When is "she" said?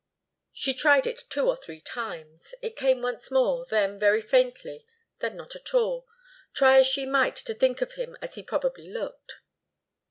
0.51-0.73, 6.87-7.05